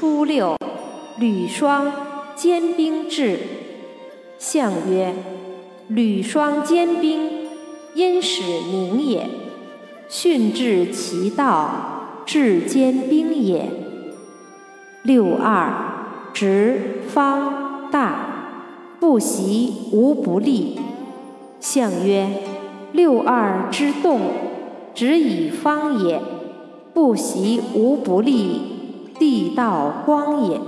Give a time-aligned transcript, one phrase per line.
[0.00, 0.56] 初六，
[1.18, 1.92] 履霜
[2.34, 3.38] 坚冰至。
[4.38, 5.12] 象曰：
[5.88, 7.50] 履霜坚冰，
[7.92, 9.28] 因使凝也。
[10.08, 13.68] 训至其道，至坚冰也。
[15.02, 20.80] 六二，直方大，不习无不利。
[21.60, 22.26] 象曰：
[22.92, 24.18] 六二之动，
[24.94, 26.22] 直以方也。
[26.94, 28.69] 不习无不利。
[29.20, 30.58] 地道光也。